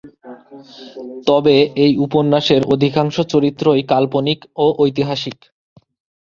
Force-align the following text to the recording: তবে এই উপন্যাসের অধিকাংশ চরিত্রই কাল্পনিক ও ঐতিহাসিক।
তবে 1.27 1.55
এই 1.83 1.93
উপন্যাসের 1.97 2.61
অধিকাংশ 2.65 3.15
চরিত্রই 3.33 3.81
কাল্পনিক 3.83 4.39
ও 4.55 4.65
ঐতিহাসিক। 4.79 5.37